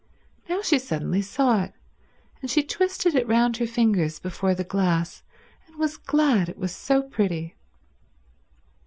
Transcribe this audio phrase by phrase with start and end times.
[0.49, 1.73] Now she suddenly saw it,
[2.41, 5.21] and she twisted it round her fingers before the glass,
[5.67, 7.55] and was glad it was so pretty.